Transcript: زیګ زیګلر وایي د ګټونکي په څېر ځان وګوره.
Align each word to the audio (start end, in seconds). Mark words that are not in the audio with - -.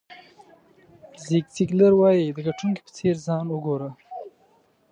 زیګ 1.23 1.45
زیګلر 1.55 1.93
وایي 1.97 2.25
د 2.35 2.37
ګټونکي 2.47 2.81
په 2.85 2.91
څېر 2.97 3.15
ځان 3.25 3.45
وګوره. 3.49 3.89